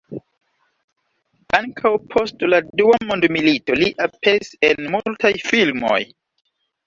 [1.57, 6.01] Ankaŭ post la Dua mondmilito li aperis en multaj filmoj.